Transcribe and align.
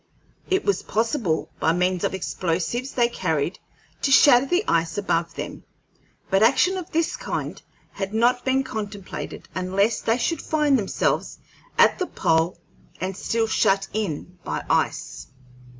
It 0.49 0.65
was 0.65 0.81
possible, 0.81 1.51
by 1.59 1.73
means 1.73 2.03
of 2.03 2.15
explosives 2.15 2.93
they 2.93 3.07
carried, 3.07 3.59
to 4.01 4.11
shatter 4.11 4.47
the 4.47 4.63
ice 4.67 4.97
above 4.97 5.35
them; 5.35 5.63
but 6.31 6.41
action 6.41 6.75
of 6.75 6.89
this 6.89 7.15
kind 7.15 7.61
had 7.91 8.11
not 8.11 8.43
been 8.43 8.63
contemplated 8.63 9.47
unless 9.53 10.01
they 10.01 10.17
should 10.17 10.41
find 10.41 10.79
themselves 10.79 11.37
at 11.77 11.99
the 11.99 12.07
pole 12.07 12.57
and 12.99 13.15
still 13.15 13.45
shut 13.45 13.87
in 13.93 14.39
by 14.43 14.63
ice. 14.71 15.27